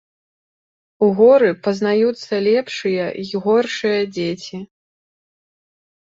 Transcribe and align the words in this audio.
У 1.07 1.09
горы 1.19 1.49
пазнаюцца 1.67 2.33
лепшыя 2.47 3.03
й 3.29 3.41
горшыя 3.43 3.99
дзеці. 4.15 4.57